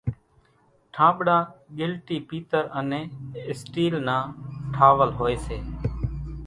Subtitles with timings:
[0.93, 1.41] ٺانٻڙان
[1.77, 3.05] ڳِلٽِي، پيتر انين
[3.49, 4.23] اِسٽيل نان
[4.73, 5.57] ٺاول هوئيَ سي۔